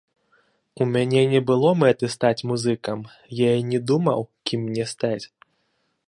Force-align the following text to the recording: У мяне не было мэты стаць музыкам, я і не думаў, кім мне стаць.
У 0.81 0.85
мяне 0.93 1.21
не 1.33 1.41
было 1.49 1.73
мэты 1.81 2.05
стаць 2.15 2.45
музыкам, 2.51 2.99
я 3.41 3.51
і 3.59 3.67
не 3.73 3.79
думаў, 3.91 4.19
кім 4.51 4.59
мне 4.71 4.85
стаць. 4.93 5.23